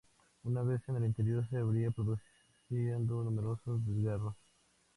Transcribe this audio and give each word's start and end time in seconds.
Una 0.45 0.63
vez 0.63 0.81
en 0.89 0.95
el 0.95 1.05
interior, 1.05 1.47
se 1.47 1.57
abría, 1.57 1.91
produciendo 1.91 3.23
numerosos 3.23 3.85
desgarros. 3.85 4.35